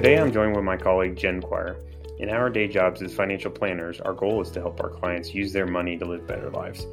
[0.00, 1.76] Today I'm joined with my colleague Jen Quire.
[2.20, 5.52] In our day jobs as financial planners, our goal is to help our clients use
[5.52, 6.86] their money to live better lives.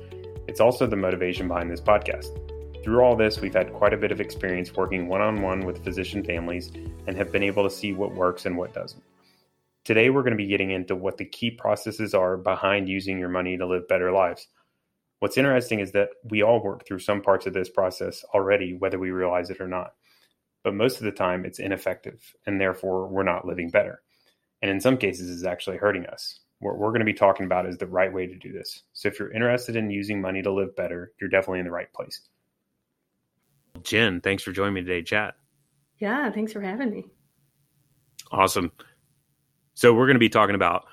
[0.50, 2.38] It's also the motivation behind this podcast.
[2.84, 5.86] Through all this, we've had quite a bit of experience working one on one with
[5.86, 6.74] physician families
[7.08, 9.04] and have been able to see what works and what doesn't.
[9.86, 13.30] Today, we're going to be getting into what the key processes are behind using your
[13.30, 14.50] money to live better lives.
[15.20, 19.00] What's interesting is that we all work through some parts of this process already, whether
[19.00, 19.94] we realize it or not.
[20.68, 24.02] But most of the time, it's ineffective, and therefore, we're not living better.
[24.62, 26.42] And in some cases, it's actually hurting us.
[26.60, 28.84] What we're going to be talking about is the right way to do this.
[28.92, 31.88] So if you're interested in using money to live better, you're definitely in the right
[31.94, 32.20] place.
[33.82, 35.36] Jen, thanks for joining me today, chat.
[36.00, 37.06] Yeah, thanks for having me.
[38.30, 38.74] Awesome.
[39.74, 40.84] So we're going to be talking about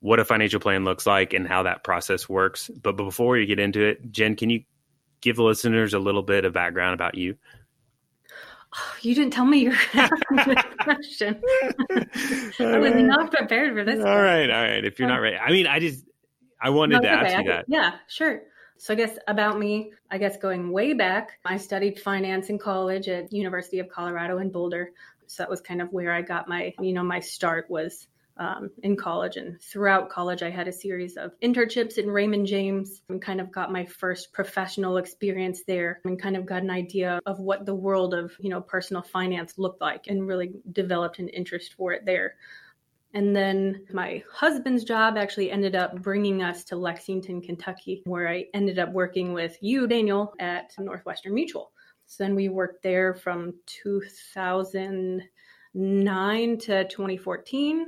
[0.00, 2.70] what a financial plan looks like and how that process works.
[2.82, 4.62] But before we get into it, Jen, can you
[5.22, 7.34] give the listeners a little bit of background about you?
[8.76, 11.42] Oh, you didn't tell me you were going to ask me this question.
[12.60, 14.04] I was not prepared for this.
[14.04, 14.84] All right, all right.
[14.84, 16.04] If you're uh, not ready, I mean, I just
[16.60, 17.34] I wanted no, to okay.
[17.34, 17.64] ask you that.
[17.68, 18.42] Yeah, sure.
[18.78, 23.08] So I guess about me, I guess going way back, I studied finance in college
[23.08, 24.90] at University of Colorado in Boulder.
[25.26, 28.06] So that was kind of where I got my, you know, my start was
[28.38, 29.36] um, in college.
[29.36, 33.50] And throughout college, I had a series of internships in Raymond James and kind of
[33.50, 37.74] got my first professional experience there and kind of got an idea of what the
[37.74, 42.04] world of, you know, personal finance looked like and really developed an interest for it
[42.04, 42.34] there.
[43.14, 48.44] And then my husband's job actually ended up bringing us to Lexington, Kentucky, where I
[48.52, 51.72] ended up working with you, Daniel, at Northwestern Mutual.
[52.04, 57.86] So then we worked there from 2009 to 2014,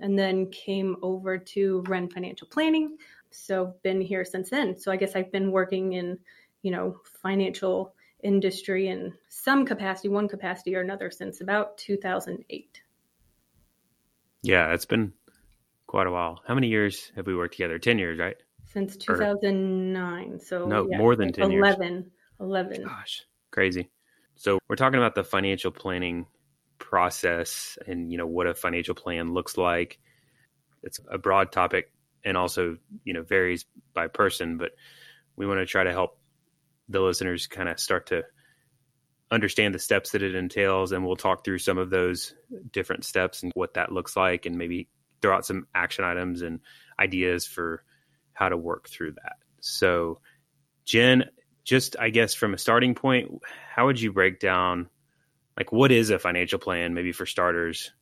[0.00, 2.96] and then came over to Wrenne Financial Planning.
[3.30, 4.78] So been here since then.
[4.78, 6.18] So I guess I've been working in,
[6.62, 12.82] you know, financial industry in some capacity, one capacity or another, since about 2008.
[14.42, 15.12] Yeah, it's been
[15.86, 16.40] quite a while.
[16.46, 17.78] How many years have we worked together?
[17.78, 18.36] 10 years, right?
[18.66, 20.32] Since 2009.
[20.32, 22.04] Or, so, no, yeah, more than 10 11, years.
[22.40, 22.84] 11.
[22.84, 23.90] Gosh, crazy.
[24.36, 26.26] So, we're talking about the financial planning
[26.90, 29.98] process and, you know, what a financial plan looks like.
[30.82, 31.92] It's a broad topic
[32.24, 33.64] and also, you know, varies
[33.94, 34.72] by person, but
[35.36, 36.18] we want to try to help
[36.88, 38.24] the listeners kind of start to
[39.30, 42.34] understand the steps that it entails and we'll talk through some of those
[42.72, 44.88] different steps and what that looks like and maybe
[45.22, 46.58] throw out some action items and
[46.98, 47.84] ideas for
[48.32, 50.18] how to work through that so
[50.84, 51.24] jen
[51.62, 53.30] just i guess from a starting point
[53.72, 54.88] how would you break down
[55.60, 57.92] like what is a financial plan maybe for starters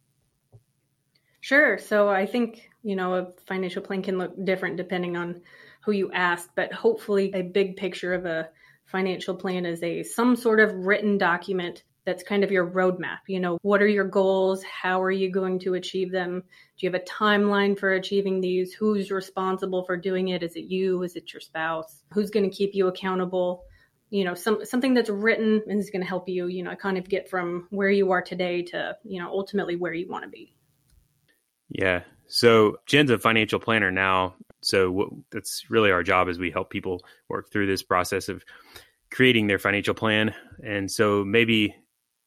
[1.41, 5.43] sure so i think you know a financial plan can look different depending on
[5.85, 8.49] who you ask but hopefully a big picture of a
[8.87, 13.19] financial plan is a some sort of written document that's kind of your roadmap.
[13.27, 14.63] You know, what are your goals?
[14.63, 16.41] How are you going to achieve them?
[16.41, 18.73] Do you have a timeline for achieving these?
[18.73, 20.43] Who's responsible for doing it?
[20.43, 21.03] Is it you?
[21.03, 22.03] Is it your spouse?
[22.15, 23.65] Who's going to keep you accountable?
[24.11, 26.97] You know, some something that's written and is going to help you, you know, kind
[26.97, 30.31] of get from where you are today to, you know, ultimately where you want to
[30.31, 30.55] be.
[31.69, 32.03] Yeah.
[32.27, 34.35] So Jen's a financial planner now.
[34.63, 38.45] So what, that's really our job is we help people work through this process of
[39.11, 40.35] creating their financial plan.
[40.65, 41.75] And so maybe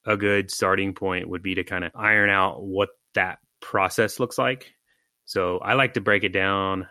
[0.05, 4.37] a good starting point would be to kind of iron out what that process looks
[4.37, 4.73] like.
[5.25, 6.87] So I like to break it down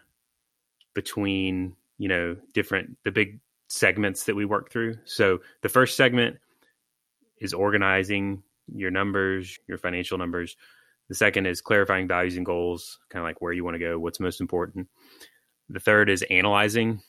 [0.94, 3.40] between, you know, different the big
[3.70, 4.96] segments that we work through.
[5.04, 6.38] So the first segment
[7.38, 8.42] is organizing
[8.74, 10.56] your numbers, your financial numbers.
[11.08, 13.98] The second is clarifying values and goals, kind of like where you want to go,
[13.98, 14.88] what's most important.
[15.68, 17.00] The third is analyzing.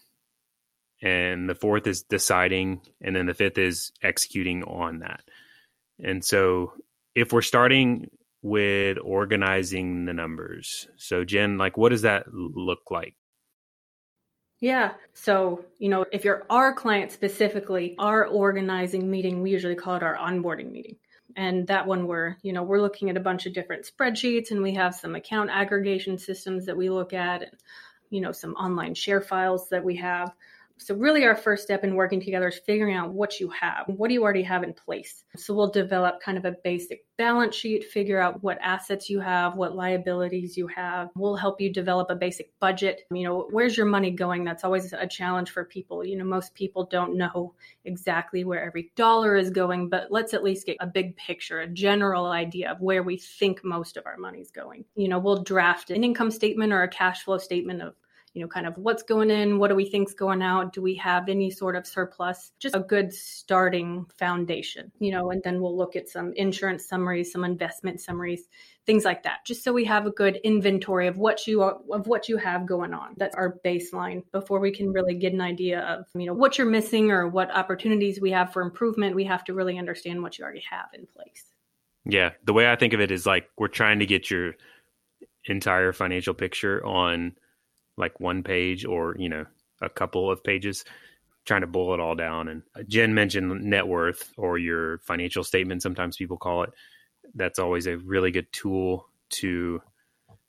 [1.04, 2.82] And the fourth is deciding.
[3.02, 5.22] And then the fifth is executing on that.
[6.04, 6.74] And so
[7.16, 8.10] if we're starting
[8.44, 13.16] with organizing the numbers, so Jen, like what does that look like?
[14.62, 14.94] Yeah.
[15.14, 20.04] So, you know, if you're our client specifically, our organizing meeting, we usually call it
[20.04, 20.96] our onboarding meeting
[21.36, 24.62] and that one we're you know we're looking at a bunch of different spreadsheets and
[24.62, 27.52] we have some account aggregation systems that we look at and
[28.10, 30.34] you know some online share files that we have
[30.82, 33.84] so, really, our first step in working together is figuring out what you have.
[33.86, 35.24] What do you already have in place?
[35.38, 39.56] So, we'll develop kind of a basic balance sheet, figure out what assets you have,
[39.56, 41.10] what liabilities you have.
[41.16, 43.02] We'll help you develop a basic budget.
[43.12, 44.44] You know, where's your money going?
[44.44, 46.04] That's always a challenge for people.
[46.04, 47.54] You know, most people don't know
[47.86, 51.68] exactly where every dollar is going, but let's at least get a big picture, a
[51.68, 54.84] general idea of where we think most of our money is going.
[54.96, 57.94] You know, we'll draft an income statement or a cash flow statement of
[58.34, 60.96] you know, kind of what's going in, what do we think's going out, do we
[60.96, 62.52] have any sort of surplus?
[62.60, 67.32] Just a good starting foundation, you know, and then we'll look at some insurance summaries,
[67.32, 68.48] some investment summaries,
[68.86, 72.08] things like that, just so we have a good inventory of what you are, of
[72.08, 73.16] what you have going on.
[73.18, 76.68] That's our baseline before we can really get an idea of, you know, what you're
[76.68, 79.16] missing or what opportunities we have for improvement.
[79.16, 81.46] We have to really understand what you already have in place.
[82.06, 84.54] Yeah, the way I think of it is like we're trying to get your
[85.46, 87.36] entire financial picture on
[88.02, 89.46] like one page or, you know,
[89.82, 90.84] a couple of pages,
[91.46, 92.50] trying to boil it all down.
[92.50, 96.72] And uh, Jen mentioned net worth or your financial statement, sometimes people call it.
[97.34, 99.82] That's always a really good tool to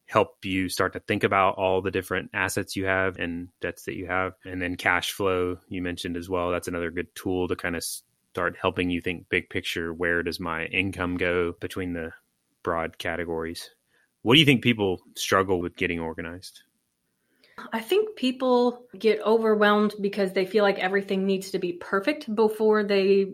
[0.06, 3.96] help you start to think about all the different assets you have and debts that
[3.96, 4.34] you have.
[4.44, 6.50] And then cash flow, you mentioned as well.
[6.50, 7.84] That's another good tool to kind of
[8.32, 9.94] start helping you think big picture.
[9.94, 12.12] Where does my income go between the
[12.62, 13.70] broad categories?
[14.22, 16.62] What do you think people struggle with getting organized?
[17.72, 22.84] I think people get overwhelmed because they feel like everything needs to be perfect before
[22.84, 23.32] they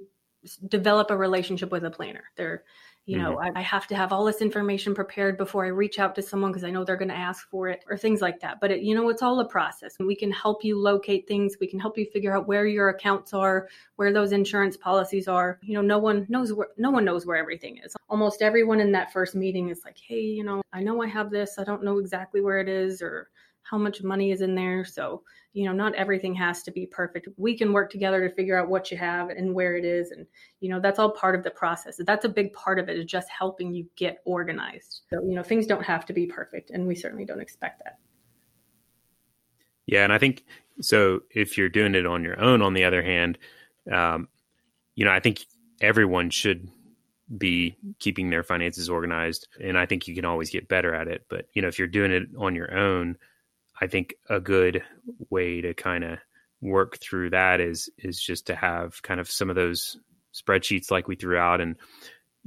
[0.68, 2.24] develop a relationship with a planner.
[2.36, 2.64] They're
[3.08, 3.56] you know mm-hmm.
[3.56, 6.52] I, I, have to have all this information prepared before i reach out to someone
[6.52, 8.60] because i know they're going to ask for it or things like that.
[8.60, 9.96] But it, you know it's all a process.
[9.98, 11.56] We can help you locate things.
[11.58, 15.58] We can help you figure out where your accounts are where those insurance policies are.
[15.62, 17.96] You know no one knows where no one knows where everything is.
[18.10, 21.30] Almost everyone in that first meeting is like hey you know i know i have
[21.30, 21.58] this.
[21.58, 23.30] I don't know exactly where it is or
[23.70, 24.84] how much money is in there.
[24.84, 25.22] So,
[25.52, 27.28] you know, not everything has to be perfect.
[27.36, 30.10] We can work together to figure out what you have and where it is.
[30.10, 30.26] And,
[30.60, 32.00] you know, that's all part of the process.
[32.04, 35.02] That's a big part of it is just helping you get organized.
[35.10, 36.70] So, you know, things don't have to be perfect.
[36.70, 37.98] And we certainly don't expect that.
[39.86, 40.04] Yeah.
[40.04, 40.44] And I think
[40.80, 43.38] so if you're doing it on your own, on the other hand,
[43.90, 44.28] um,
[44.94, 45.46] you know, I think
[45.80, 46.68] everyone should
[47.36, 51.26] be keeping their finances organized and i think you can always get better at it
[51.28, 53.16] but you know if you're doing it on your own
[53.80, 54.82] I think a good
[55.30, 56.18] way to kind of
[56.60, 59.98] work through that is is just to have kind of some of those
[60.34, 61.76] spreadsheets like we threw out and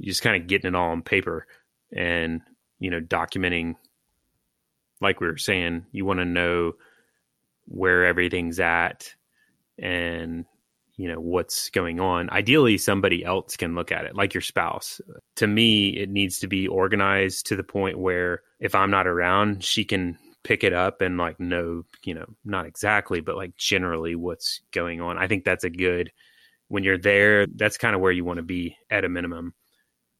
[0.00, 1.46] just kind of getting it all on paper
[1.94, 2.42] and
[2.78, 3.76] you know documenting.
[5.00, 6.74] Like we were saying you want to know
[7.66, 9.14] where everything's at
[9.78, 10.44] and
[10.96, 12.28] you know what's going on.
[12.30, 15.00] Ideally somebody else can look at it like your spouse.
[15.36, 19.64] To me it needs to be organized to the point where if i'm not around
[19.64, 24.14] she can pick it up and like know, you know, not exactly, but like generally
[24.14, 25.18] what's going on.
[25.18, 26.10] I think that's a good
[26.68, 29.52] when you're there, that's kind of where you want to be at a minimum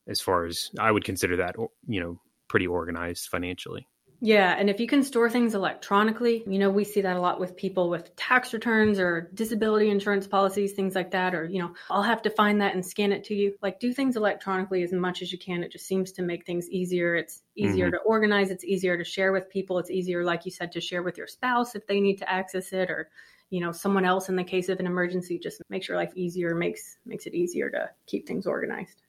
[0.07, 3.89] as far as I would consider that, you know, pretty organized financially.
[4.25, 7.41] Yeah, and if you can store things electronically, you know, we see that a lot
[7.41, 11.35] with people with tax returns or disability insurance policies, things like that.
[11.35, 13.57] Or, you know, I'll have to find that and scan it to you.
[13.63, 15.65] Like, do things electronically as much as you can.
[15.65, 17.17] It just seems to make things easier.
[17.17, 17.97] It's easier mm-hmm.
[17.97, 19.81] to organize, it's easier to share with people.
[19.81, 22.73] It's easier, like you said, to share with your spouse if they need to access
[22.73, 23.11] it or,
[23.51, 25.37] you know, someone else in the case of an emergency.
[25.37, 29.03] Just makes your life easier, makes makes it easier to keep things organized.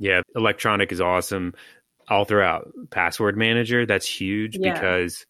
[0.00, 1.54] Yeah, electronic is awesome.
[2.08, 3.86] I'll throw out password manager.
[3.86, 4.72] That's huge yeah.
[4.72, 5.26] because,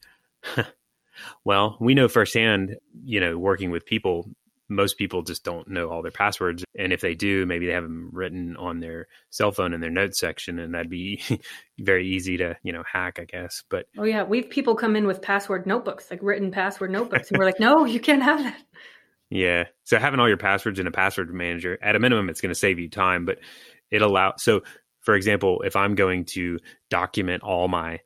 [1.45, 4.31] well, we know firsthand, you know, working with people,
[4.69, 6.65] most people just don't know all their passwords.
[6.79, 9.91] And if they do, maybe they have them written on their cell phone in their
[9.91, 11.23] notes section, and that'd be
[11.79, 13.63] very easy to, you know, hack, I guess.
[13.69, 17.39] But oh, yeah, we've people come in with password notebooks, like written password notebooks, and
[17.39, 18.63] we're like, no, you can't have that.
[19.31, 19.65] Yeah.
[19.85, 22.59] So having all your passwords in a password manager, at a minimum, it's going to
[22.59, 23.39] save you time, but
[23.91, 24.43] it allows.
[24.43, 24.63] So
[25.09, 26.59] for example, if I'm going to
[26.91, 28.01] document all my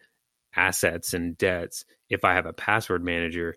[0.55, 3.57] assets and debts, if I have a password manager,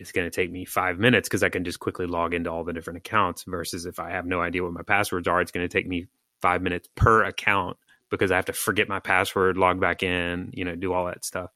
[0.00, 2.64] it's going to take me five minutes because I can just quickly log into all
[2.64, 3.44] the different accounts.
[3.44, 6.08] Versus if I have no idea what my passwords are, it's going to take me
[6.42, 7.76] five minutes per account
[8.10, 11.24] because I have to forget my password, log back in, you know, do all that
[11.24, 11.50] stuff.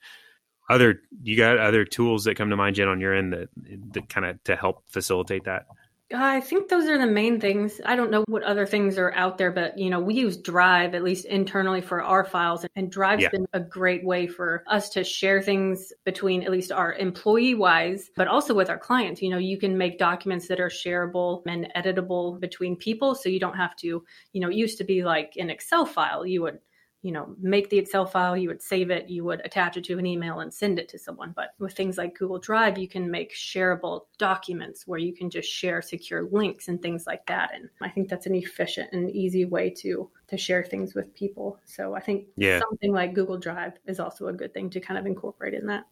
[0.70, 3.48] Other, you got other tools that come to mind, Jen, on your end that
[3.94, 5.66] that kind of to help facilitate that.
[6.12, 7.80] I think those are the main things.
[7.84, 10.94] I don't know what other things are out there, but you know, we use Drive
[10.94, 13.30] at least internally for our files, and Drive's yeah.
[13.30, 18.10] been a great way for us to share things between at least our employee wise,
[18.16, 19.22] but also with our clients.
[19.22, 23.40] You know, you can make documents that are shareable and editable between people, so you
[23.40, 24.04] don't have to.
[24.32, 26.26] You know, it used to be like an Excel file.
[26.26, 26.58] You would
[27.04, 29.98] you know, make the Excel file, you would save it, you would attach it to
[29.98, 31.34] an email and send it to someone.
[31.36, 35.46] But with things like Google Drive, you can make shareable documents where you can just
[35.46, 37.50] share secure links and things like that.
[37.54, 41.58] And I think that's an efficient and easy way to to share things with people.
[41.66, 42.60] So I think yeah.
[42.60, 45.84] something like Google Drive is also a good thing to kind of incorporate in that.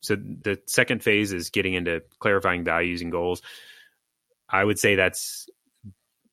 [0.00, 3.40] So the second phase is getting into clarifying values and goals.
[4.50, 5.48] I would say that's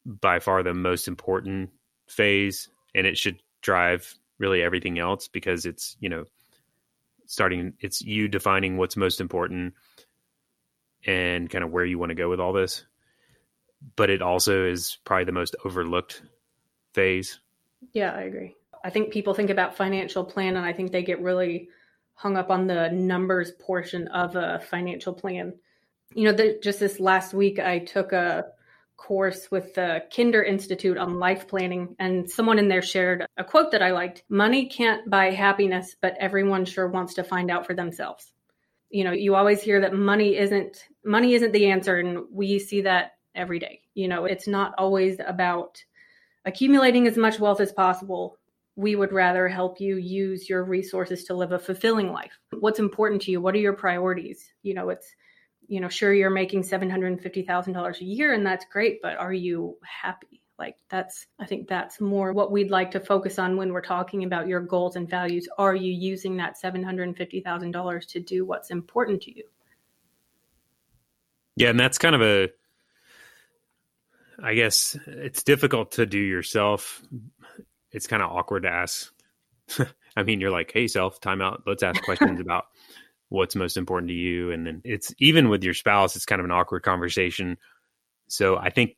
[0.05, 1.69] by far the most important
[2.09, 6.25] phase and it should drive really everything else because it's you know
[7.27, 9.73] starting it's you defining what's most important
[11.05, 12.83] and kind of where you want to go with all this.
[13.95, 16.23] But it also is probably the most overlooked
[16.93, 17.39] phase.
[17.93, 18.55] Yeah i agree.
[18.83, 21.69] I think people think about financial plan and i think they get really
[22.15, 25.53] hung up on the numbers portion of a financial plan.
[26.15, 28.45] You know the, just this last week i took a
[28.97, 33.71] course with the Kinder Institute on life planning, and someone in there shared a quote
[33.71, 37.73] that I liked Money can't buy happiness, but everyone sure wants to find out for
[37.73, 38.33] themselves.
[38.89, 42.81] You know, you always hear that money isn't money isn't the answer, and we see
[42.81, 43.81] that every day.
[43.93, 45.83] You know, it's not always about
[46.45, 48.37] accumulating as much wealth as possible.
[48.75, 52.37] We would rather help you use your resources to live a fulfilling life.
[52.59, 53.41] What's important to you?
[53.41, 54.51] What are your priorities?
[54.63, 55.15] You know, it's
[55.67, 60.41] you know, sure you're making $750,000 a year and that's great, but are you happy?
[60.57, 64.23] Like that's I think that's more what we'd like to focus on when we're talking
[64.23, 65.47] about your goals and values.
[65.57, 69.43] Are you using that $750,000 to do what's important to you?
[71.55, 72.49] Yeah, and that's kind of a
[74.41, 77.01] I guess it's difficult to do yourself.
[77.91, 79.11] It's kind of awkward to ask.
[80.15, 81.63] I mean, you're like, "Hey, self, time out.
[81.65, 82.65] Let's ask questions about
[83.29, 86.45] what's most important to you and then it's even with your spouse it's kind of
[86.45, 87.57] an awkward conversation.
[88.29, 88.97] So i think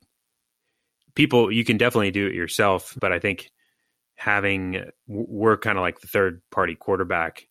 [1.14, 3.50] people you can definitely do it yourself but i think
[4.16, 7.48] having we're kind of like the third party quarterback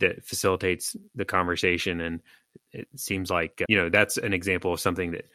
[0.00, 2.20] that facilitates the conversation and
[2.72, 5.26] it seems like you know that's an example of something that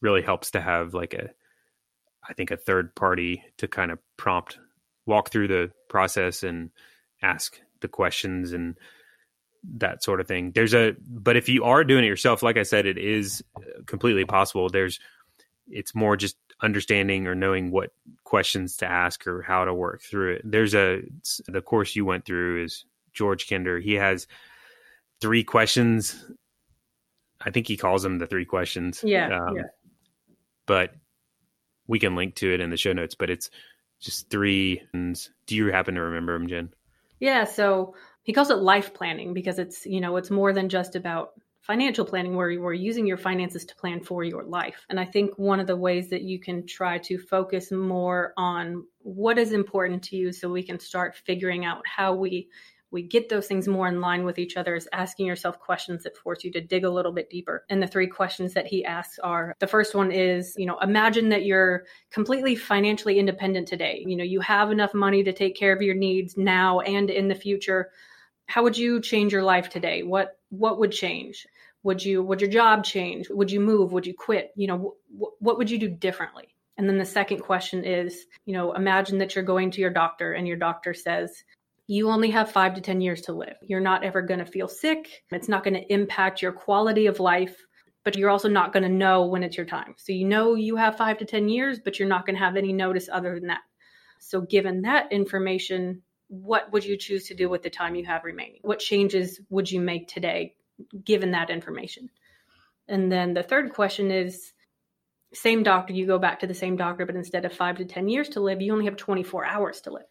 [0.00, 1.30] really helps to have like a
[2.28, 4.58] i think a third party to kind of prompt
[5.04, 6.70] walk through the process and
[7.22, 8.76] ask the questions and
[9.74, 10.52] that sort of thing.
[10.52, 13.42] There's a, but if you are doing it yourself, like I said, it is
[13.86, 14.68] completely possible.
[14.68, 15.00] There's,
[15.68, 17.90] it's more just understanding or knowing what
[18.24, 20.42] questions to ask or how to work through it.
[20.44, 21.02] There's a,
[21.48, 23.80] the course you went through is George Kinder.
[23.80, 24.26] He has
[25.20, 26.24] three questions.
[27.40, 29.02] I think he calls them the three questions.
[29.04, 29.36] Yeah.
[29.36, 29.62] Um, yeah.
[30.66, 30.94] But
[31.86, 33.50] we can link to it in the show notes, but it's
[34.00, 34.82] just three.
[34.92, 36.72] And do you happen to remember them, Jen?
[37.20, 37.44] Yeah.
[37.44, 37.94] So
[38.26, 41.30] he calls it life planning because it's you know it's more than just about
[41.60, 45.04] financial planning where you are using your finances to plan for your life and i
[45.04, 49.52] think one of the ways that you can try to focus more on what is
[49.52, 52.48] important to you so we can start figuring out how we
[52.92, 56.16] we get those things more in line with each other is asking yourself questions that
[56.16, 57.64] force you to dig a little bit deeper.
[57.68, 61.28] And the three questions that he asks are the first one is, you know, imagine
[61.30, 64.04] that you're completely financially independent today.
[64.06, 67.26] You know, you have enough money to take care of your needs now and in
[67.26, 67.90] the future
[68.46, 70.02] how would you change your life today?
[70.02, 71.46] What what would change?
[71.82, 73.28] Would you would your job change?
[73.30, 73.92] Would you move?
[73.92, 74.52] Would you quit?
[74.56, 76.54] You know wh- what would you do differently?
[76.78, 80.32] And then the second question is you know imagine that you're going to your doctor
[80.32, 81.44] and your doctor says
[81.88, 83.56] you only have 5 to 10 years to live.
[83.62, 85.22] You're not ever going to feel sick.
[85.30, 87.56] It's not going to impact your quality of life
[88.06, 89.92] but you're also not going to know when it's your time.
[89.98, 92.56] So you know you have 5 to 10 years but you're not going to have
[92.56, 93.62] any notice other than that.
[94.20, 98.24] So given that information what would you choose to do with the time you have
[98.24, 98.60] remaining?
[98.62, 100.54] What changes would you make today
[101.04, 102.10] given that information?
[102.88, 104.52] And then the third question is
[105.32, 108.08] same doctor, you go back to the same doctor, but instead of five to 10
[108.08, 110.06] years to live, you only have 24 hours to live.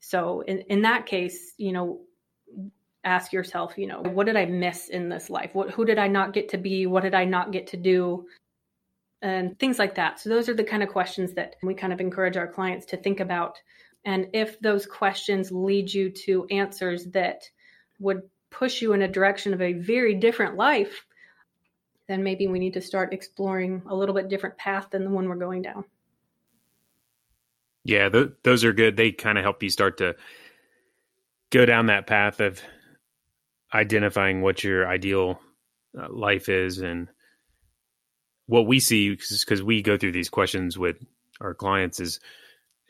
[0.00, 2.00] So in, in that case, you know,
[3.04, 5.50] ask yourself, you know, what did I miss in this life?
[5.54, 6.86] What, who did I not get to be?
[6.86, 8.26] What did I not get to do?
[9.22, 10.20] And things like that.
[10.20, 12.96] So those are the kind of questions that we kind of encourage our clients to
[12.96, 13.58] think about
[14.04, 17.48] and if those questions lead you to answers that
[17.98, 21.06] would push you in a direction of a very different life,
[22.06, 25.28] then maybe we need to start exploring a little bit different path than the one
[25.28, 25.84] we're going down.
[27.84, 28.96] Yeah, th- those are good.
[28.96, 30.16] They kind of help you start to
[31.50, 32.60] go down that path of
[33.72, 35.40] identifying what your ideal
[35.98, 37.08] uh, life is and
[38.46, 40.96] what we see because we go through these questions with
[41.40, 42.20] our clients is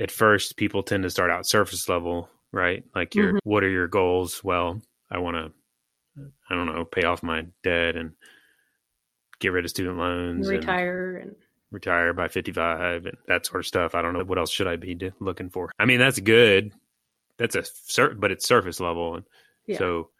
[0.01, 2.85] at first people tend to start out surface level, right?
[2.95, 3.39] Like your mm-hmm.
[3.45, 4.43] what are your goals?
[4.43, 5.53] Well, I want to
[6.51, 8.13] I don't know, pay off my debt and
[9.41, 11.37] get rid of student loans, retire and, and
[11.71, 13.95] retire by 55 and that sort of stuff.
[13.95, 15.73] I don't know what else should I be looking for.
[15.79, 16.73] I mean, that's good.
[17.37, 19.17] That's a certain, but it's surface level.
[19.17, 19.25] And
[19.67, 19.79] yeah.
[19.79, 20.11] so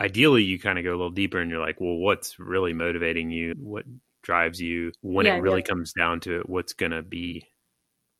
[0.00, 3.30] ideally you kind of go a little deeper and you're like, well, what's really motivating
[3.30, 3.54] you?
[3.56, 3.84] What
[4.22, 5.66] drives you when yeah, it really yeah.
[5.66, 6.48] comes down to it?
[6.48, 7.46] What's going to be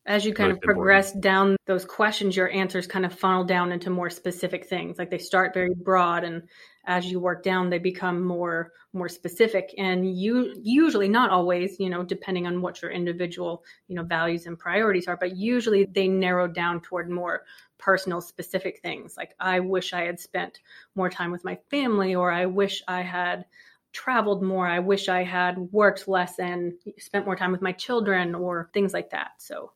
[0.07, 3.73] as you kind Most of progress down those questions, your answers kind of funnel down
[3.73, 4.99] into more specific things.
[4.99, 6.43] Like they start very broad, and
[6.87, 9.75] as you work down, they become more more specific.
[9.79, 14.47] And you usually, not always, you know, depending on what your individual you know values
[14.47, 17.45] and priorities are, but usually they narrow down toward more
[17.79, 19.17] personal, specific things.
[19.17, 20.59] Like I wish I had spent
[20.95, 23.47] more time with my family, or I wish I had
[23.93, 24.67] traveled more.
[24.67, 28.93] I wish I had worked less and spent more time with my children or things
[28.93, 29.31] like that.
[29.39, 29.73] So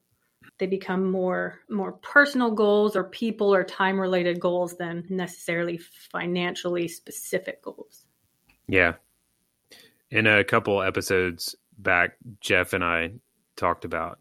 [0.59, 6.89] they become more more personal goals or people or time related goals than necessarily financially
[6.89, 8.07] specific goals.
[8.67, 8.95] Yeah.
[10.11, 13.13] In a couple episodes back, Jeff and I
[13.57, 14.19] talked about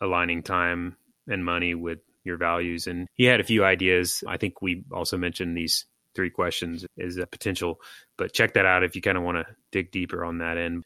[0.00, 0.96] aligning time
[1.28, 2.86] and money with your values.
[2.86, 4.22] And he had a few ideas.
[4.26, 7.80] I think we also mentioned these three questions as a potential,
[8.16, 10.82] but check that out if you kind of want to dig deeper on that end.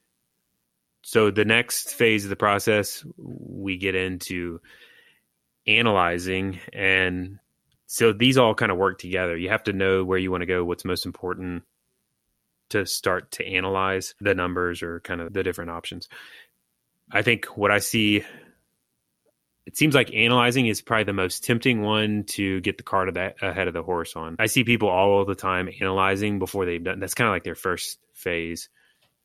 [1.03, 4.61] So the next phase of the process, we get into
[5.67, 7.39] analyzing and
[7.87, 9.37] so these all kind of work together.
[9.37, 11.65] You have to know where you want to go, what's most important
[12.69, 16.09] to start to analyze the numbers or kind of the different options.
[17.11, 18.25] I think what I see
[19.67, 23.43] it seems like analyzing is probably the most tempting one to get the cart that
[23.43, 24.37] ahead of the horse on.
[24.39, 27.55] I see people all the time analyzing before they've done that's kind of like their
[27.55, 28.69] first phase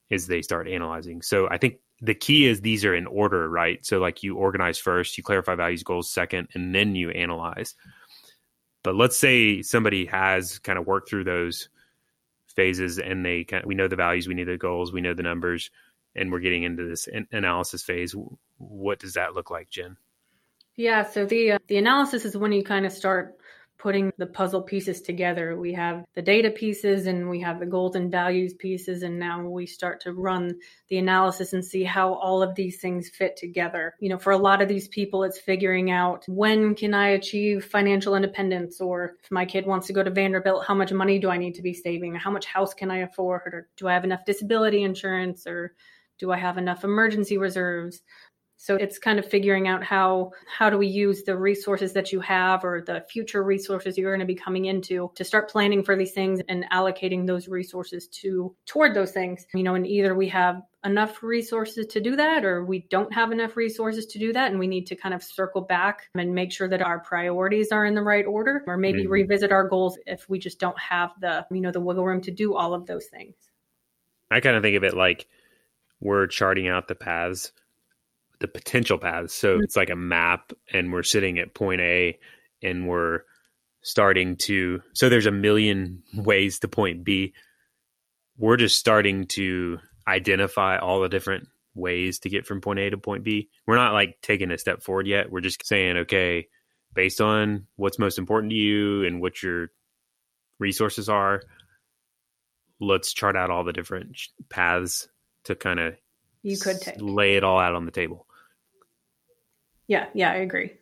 [0.09, 1.21] is they start analyzing.
[1.21, 3.85] So I think the key is these are in order, right?
[3.85, 7.75] So like you organize first, you clarify values goals second, and then you analyze.
[8.83, 11.69] But let's say somebody has kind of worked through those
[12.55, 15.13] phases and they kind of, we know the values, we know the goals, we know
[15.13, 15.71] the numbers,
[16.15, 18.15] and we're getting into this analysis phase.
[18.57, 19.97] What does that look like, Jen?
[20.75, 23.37] Yeah, so the uh, the analysis is when you kind of start
[23.77, 25.57] putting the puzzle pieces together.
[25.57, 29.47] We have the data pieces and we have the goals and values pieces and now
[29.47, 30.55] we start to run
[30.89, 33.93] the analysis and see how all of these things fit together.
[33.99, 37.65] You know, for a lot of these people it's figuring out when can I achieve
[37.65, 41.29] financial independence or if my kid wants to go to Vanderbilt, how much money do
[41.29, 42.15] I need to be saving?
[42.15, 45.75] How much house can I afford or do I have enough disability insurance or
[46.17, 48.01] do I have enough emergency reserves?
[48.57, 52.19] So it's kind of figuring out how how do we use the resources that you
[52.21, 55.95] have or the future resources you're going to be coming into to start planning for
[55.95, 59.45] these things and allocating those resources to toward those things.
[59.53, 63.31] You know, and either we have enough resources to do that or we don't have
[63.31, 66.51] enough resources to do that and we need to kind of circle back and make
[66.51, 69.11] sure that our priorities are in the right order or maybe mm-hmm.
[69.11, 72.31] revisit our goals if we just don't have the you know the wiggle room to
[72.31, 73.35] do all of those things.
[74.31, 75.27] I kind of think of it like
[75.99, 77.51] we're charting out the paths
[78.45, 79.33] the potential paths.
[79.33, 79.63] So mm-hmm.
[79.63, 82.19] it's like a map, and we're sitting at point A,
[82.61, 83.21] and we're
[83.81, 84.81] starting to.
[84.93, 87.33] So there's a million ways to point B.
[88.37, 92.97] We're just starting to identify all the different ways to get from point A to
[92.97, 93.49] point B.
[93.65, 95.31] We're not like taking a step forward yet.
[95.31, 96.47] We're just saying, okay,
[96.93, 99.71] based on what's most important to you and what your
[100.59, 101.41] resources are,
[102.79, 104.17] let's chart out all the different
[104.49, 105.07] paths
[105.45, 105.95] to kind of
[106.45, 106.95] you could take.
[106.99, 108.24] lay it all out on the table.
[109.87, 110.73] Yeah, yeah, I agree.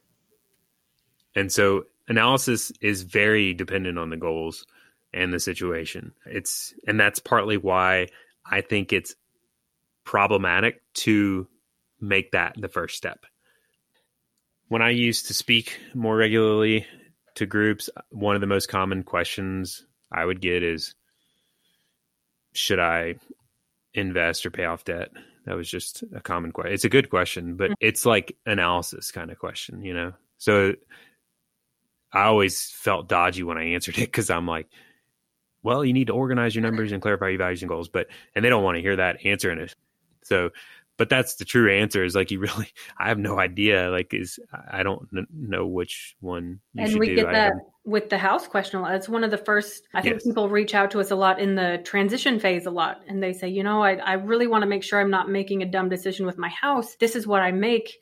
[1.36, 4.66] And so analysis is very dependent on the goals
[5.14, 6.14] and the situation.
[6.26, 8.08] It's and that's partly why
[8.46, 9.16] I think it's
[10.04, 11.48] problematic to
[12.00, 13.26] make that the first step.
[14.68, 16.86] When I used to speak more regularly
[17.36, 20.96] to groups, one of the most common questions I would get is
[22.54, 23.16] should I
[23.94, 25.12] invest or pay off debt?
[25.46, 26.74] That was just a common question.
[26.74, 27.88] It's a good question, but mm-hmm.
[27.88, 30.14] it's like analysis kind of question, you know?
[30.38, 30.74] So
[32.12, 34.68] I always felt dodgy when I answered it because I'm like,
[35.62, 38.44] well, you need to organize your numbers and clarify your values and goals, but, and
[38.44, 39.76] they don't want to hear that answer in it.
[40.24, 40.52] So
[40.98, 44.40] but that's the true answer is like you really i have no idea like is
[44.72, 47.16] i don't n- know which one and we do.
[47.16, 47.54] get that
[47.86, 50.24] with the house question it's one of the first i think yes.
[50.24, 53.34] people reach out to us a lot in the transition phase a lot and they
[53.34, 55.90] say you know i, I really want to make sure i'm not making a dumb
[55.90, 57.98] decision with my house this is what i make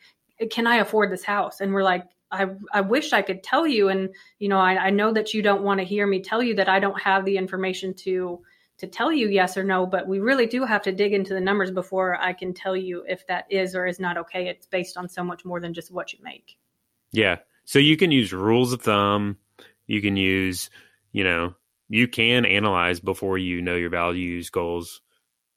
[0.50, 3.90] can i afford this house and we're like I, I wish I could tell you.
[3.90, 6.56] And, you know, I, I know that you don't want to hear me tell you
[6.56, 8.42] that I don't have the information to
[8.82, 11.40] to tell you yes or no, but we really do have to dig into the
[11.40, 14.48] numbers before I can tell you if that is or is not okay.
[14.48, 16.58] It's based on so much more than just what you make.
[17.12, 17.38] Yeah.
[17.66, 19.38] So you can use rules of thumb.
[19.86, 20.72] You can use,
[21.12, 21.54] you know,
[21.90, 25.02] you can analyze before you know your values, goals,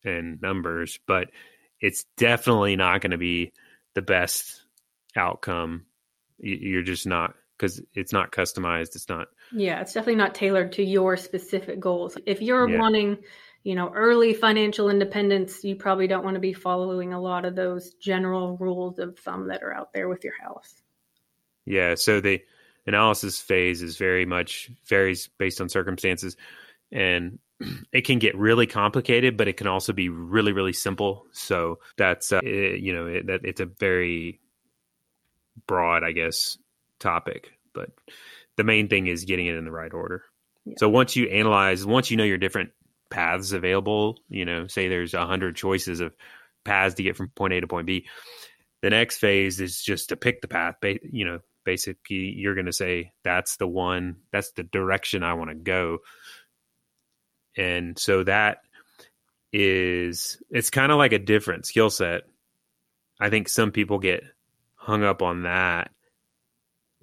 [0.04, 1.30] and numbers, but
[1.80, 3.54] it's definitely not going to be
[3.94, 4.60] the best
[5.16, 5.86] outcome.
[6.38, 8.96] You're just not because it's not customized.
[8.96, 9.28] It's not.
[9.54, 12.18] Yeah, it's definitely not tailored to your specific goals.
[12.26, 12.78] If you're yeah.
[12.78, 13.18] wanting,
[13.62, 17.54] you know, early financial independence, you probably don't want to be following a lot of
[17.54, 20.82] those general rules of thumb that are out there with your house.
[21.66, 21.94] Yeah.
[21.94, 22.42] So the
[22.86, 26.36] analysis phase is very much varies based on circumstances
[26.90, 27.38] and
[27.92, 31.26] it can get really complicated, but it can also be really, really simple.
[31.32, 34.40] So that's, uh, it, you know, it, that it's a very
[35.66, 36.58] broad, I guess,
[36.98, 37.90] topic, but
[38.56, 40.22] the main thing is getting it in the right order.
[40.64, 40.74] Yeah.
[40.78, 42.70] So once you analyze, once you know your different
[43.10, 46.14] paths available, you know, say there's a hundred choices of
[46.64, 48.06] paths to get from point A to point B.
[48.82, 50.76] The next phase is just to pick the path.
[50.82, 55.50] You know, basically, you're going to say that's the one, that's the direction I want
[55.50, 55.98] to go.
[57.56, 58.58] And so that
[59.52, 62.22] is, it's kind of like a different skill set.
[63.20, 64.24] I think some people get
[64.74, 65.90] hung up on that.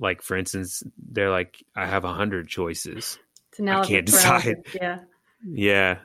[0.01, 3.19] Like, for instance, they're like, I have a hundred choices.
[3.61, 4.65] I can't decide.
[4.81, 4.99] Yeah.
[5.43, 5.97] Yeah.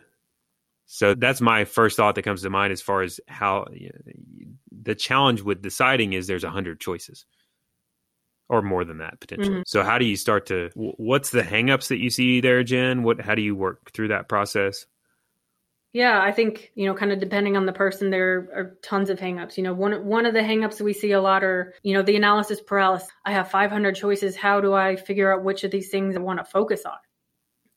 [0.87, 4.13] So that's my first thought that comes to mind as far as how you know,
[4.83, 7.27] the challenge with deciding is there's a hundred choices
[8.49, 9.51] or more than that potentially.
[9.51, 9.63] Mm-hmm.
[9.67, 13.03] So how do you start to what's the hangups that you see there, Jen?
[13.03, 14.87] What how do you work through that process?
[15.93, 19.19] Yeah, I think, you know, kind of depending on the person, there are tons of
[19.19, 19.57] hangups.
[19.57, 22.17] You know, one one of the hangups we see a lot are, you know, the
[22.17, 23.09] analysis paralysis.
[23.25, 24.37] I have 500 choices.
[24.37, 26.99] How do I figure out which of these things I want to focus on?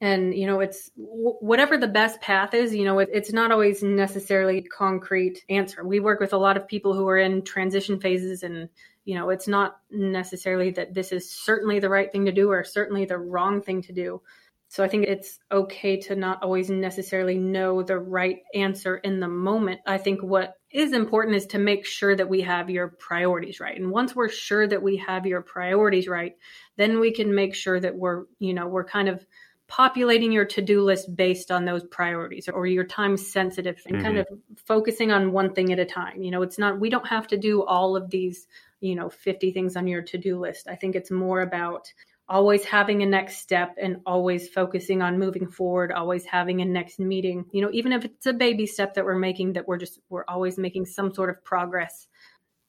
[0.01, 3.83] and you know it's whatever the best path is you know it, it's not always
[3.83, 8.43] necessarily concrete answer we work with a lot of people who are in transition phases
[8.43, 8.69] and
[9.05, 12.63] you know it's not necessarily that this is certainly the right thing to do or
[12.63, 14.21] certainly the wrong thing to do
[14.69, 19.27] so i think it's okay to not always necessarily know the right answer in the
[19.27, 19.81] moment.
[19.85, 23.75] I think what is important is to make sure that we have your priorities right.
[23.75, 26.37] And once we're sure that we have your priorities right
[26.77, 29.25] then we can make sure that we're you know we're kind of
[29.67, 34.05] populating your to-do list based on those priorities or your time sensitive and mm-hmm.
[34.05, 36.21] kind of focusing on one thing at a time.
[36.21, 38.47] You know it's not we don't have to do all of these
[38.81, 40.67] you know 50 things on your to-do list.
[40.67, 41.91] I think it's more about
[42.29, 46.99] always having a next step and always focusing on moving forward always having a next
[46.99, 49.99] meeting you know even if it's a baby step that we're making that we're just
[50.09, 52.07] we're always making some sort of progress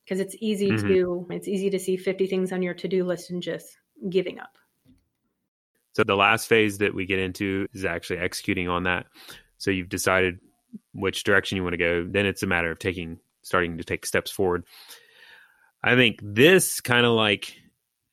[0.05, 0.89] because it's easy mm-hmm.
[0.89, 3.77] to it's easy to see 50 things on your to-do list and just
[4.09, 4.57] giving up
[5.93, 9.07] so the last phase that we get into is actually executing on that.
[9.59, 10.39] So you've decided
[10.95, 12.07] which direction you want to go.
[12.09, 14.65] Then it's a matter of taking, starting to take steps forward.
[15.83, 17.55] I think this kind of like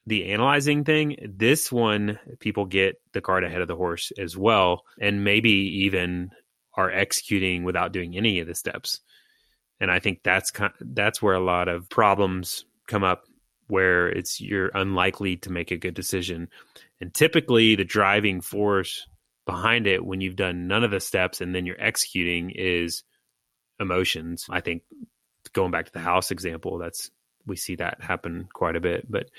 [0.07, 4.83] the analyzing thing, this one, people get the cart ahead of the horse as well,
[4.99, 6.31] and maybe even
[6.73, 9.01] are executing without doing any of the steps.
[9.79, 13.25] And I think that's that's where a lot of problems come up,
[13.67, 16.47] where it's you're unlikely to make a good decision
[16.99, 19.07] and typically, the driving force
[19.45, 23.03] behind it when you've done none of the steps and then you're executing is
[23.79, 24.47] emotions.
[24.49, 24.83] I think
[25.53, 27.11] going back to the house example, that's
[27.45, 29.09] we see that happen quite a bit.
[29.09, 29.29] But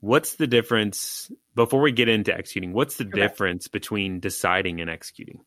[0.00, 2.72] what's the difference before we get into executing?
[2.72, 3.20] What's the okay.
[3.20, 5.40] difference between deciding and executing?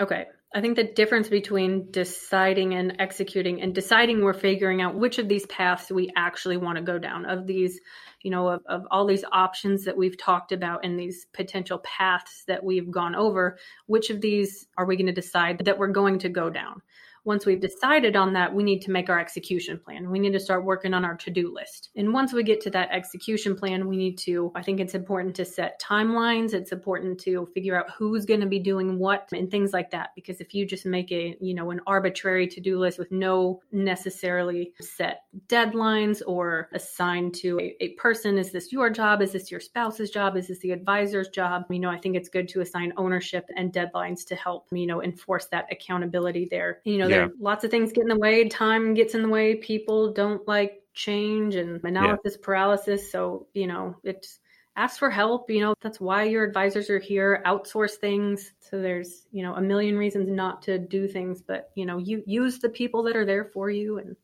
[0.00, 0.26] Okay.
[0.54, 5.28] I think the difference between deciding and executing and deciding we're figuring out which of
[5.28, 7.80] these paths we actually want to go down of these
[8.24, 12.44] you know, of, of all these options that we've talked about and these potential paths
[12.48, 16.18] that we've gone over, which of these are we going to decide that we're going
[16.18, 16.80] to go down?
[17.24, 20.10] Once we've decided on that, we need to make our execution plan.
[20.10, 21.90] We need to start working on our to do list.
[21.96, 25.34] And once we get to that execution plan, we need to, I think it's important
[25.36, 26.52] to set timelines.
[26.52, 30.10] It's important to figure out who's going to be doing what and things like that.
[30.14, 33.60] Because if you just make a, you know, an arbitrary to do list with no
[33.72, 39.22] necessarily set deadlines or assigned to a, a person, is this your job?
[39.22, 40.36] Is this your spouse's job?
[40.36, 41.64] Is this the advisor's job?
[41.70, 45.02] You know, I think it's good to assign ownership and deadlines to help, you know,
[45.02, 46.80] enforce that accountability there.
[46.84, 47.28] You know, yeah.
[47.40, 48.48] lots of things get in the way.
[48.48, 49.54] Time gets in the way.
[49.54, 52.44] People don't like change and analysis yeah.
[52.44, 53.10] paralysis.
[53.10, 54.38] So, you know, it's
[54.76, 55.50] ask for help.
[55.50, 57.42] You know, that's why your advisors are here.
[57.46, 58.52] Outsource things.
[58.60, 62.22] So there's, you know, a million reasons not to do things, but, you know, you
[62.26, 63.98] use the people that are there for you.
[63.98, 64.16] And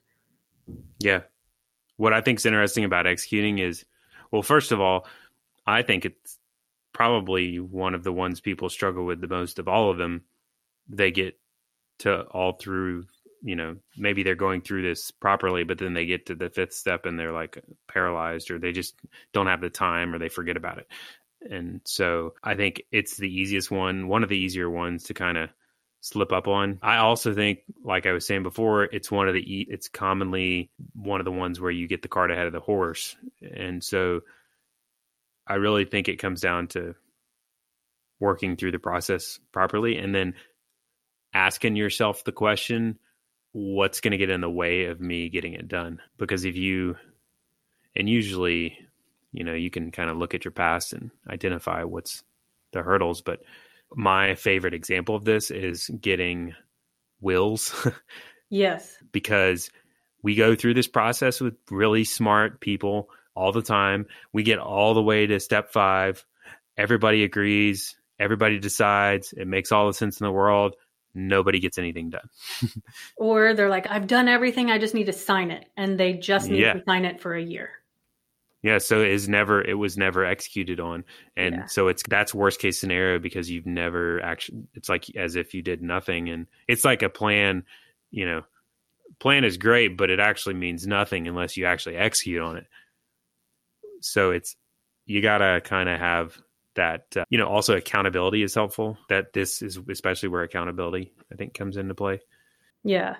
[0.99, 1.23] yeah.
[1.97, 3.85] What I think is interesting about executing is,
[4.31, 5.07] well, first of all,
[5.67, 6.39] I think it's
[6.93, 10.23] probably one of the ones people struggle with the most of all of them.
[10.89, 11.40] They get
[12.01, 13.05] to all through
[13.43, 16.75] you know maybe they're going through this properly but then they get to the fifth
[16.75, 18.95] step and they're like paralyzed or they just
[19.33, 20.87] don't have the time or they forget about it.
[21.51, 25.39] And so i think it's the easiest one one of the easier ones to kind
[25.39, 25.49] of
[26.03, 26.79] slip up on.
[26.83, 31.21] I also think like i was saying before it's one of the it's commonly one
[31.21, 33.17] of the ones where you get the cart ahead of the horse.
[33.43, 34.21] And so
[35.47, 36.95] i really think it comes down to
[38.19, 40.35] working through the process properly and then
[41.33, 42.99] asking yourself the question,
[43.53, 46.01] what's going to get in the way of me getting it done?
[46.19, 46.97] Because if you,
[47.95, 48.79] and usually
[49.33, 52.23] you know, you can kind of look at your past and identify what's
[52.73, 53.23] the hurdles.
[53.23, 53.41] But
[53.95, 56.55] my favorite example of this is getting
[57.21, 57.89] wills.
[58.51, 58.97] yes.
[59.13, 59.71] because
[60.23, 64.07] we go through this process with really smart people all the time.
[64.33, 66.25] We get all the way to step five.
[66.77, 67.97] Everybody agrees.
[68.19, 69.33] Everybody decides.
[69.33, 70.75] It makes all the sense in the world.
[71.15, 72.29] Nobody gets anything done.
[73.17, 74.71] or they're like, I've done everything.
[74.71, 75.67] I just need to sign it.
[75.77, 76.75] And they just need yeah.
[76.75, 77.71] to sign it for a year.
[78.63, 81.67] Yeah, so it is never it was never executed on, and yeah.
[81.67, 84.65] so it's that's worst case scenario because you've never actually.
[84.75, 87.65] It's like as if you did nothing, and it's like a plan.
[88.11, 88.43] You know,
[89.19, 92.67] plan is great, but it actually means nothing unless you actually execute on it.
[94.03, 94.57] So it's
[95.07, 96.39] you gotta kind of have
[96.81, 97.17] that.
[97.17, 98.99] Uh, you know, also accountability is helpful.
[99.09, 102.21] That this is especially where accountability I think comes into play.
[102.83, 103.17] Yeah,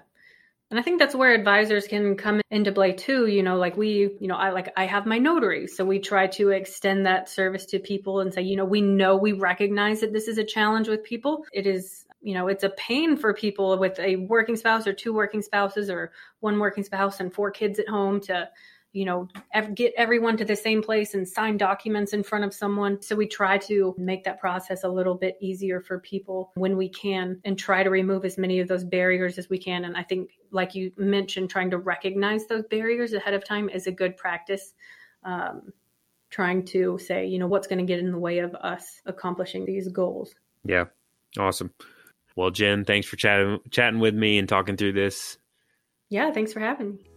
[0.71, 3.27] and I think that's where advisors can come into play too.
[3.27, 5.67] You know, like we, you know, I like I have my notary.
[5.67, 9.17] So we try to extend that service to people and say, you know, we know
[9.17, 11.45] we recognize that this is a challenge with people.
[11.53, 15.13] It is, you know, it's a pain for people with a working spouse or two
[15.13, 18.49] working spouses or one working spouse and four kids at home to
[18.93, 19.29] you know,
[19.75, 23.01] get everyone to the same place and sign documents in front of someone.
[23.01, 26.89] So we try to make that process a little bit easier for people when we
[26.89, 29.85] can and try to remove as many of those barriers as we can.
[29.85, 33.87] And I think, like you mentioned, trying to recognize those barriers ahead of time is
[33.87, 34.75] a good practice.
[35.23, 35.73] Um,
[36.31, 39.65] trying to say, you know, what's going to get in the way of us accomplishing
[39.65, 40.35] these goals.
[40.65, 40.85] Yeah.
[41.39, 41.73] Awesome.
[42.37, 45.39] Well, Jen, thanks for chatting chatting with me and talking through this.
[46.09, 47.10] Yeah, thanks for having me.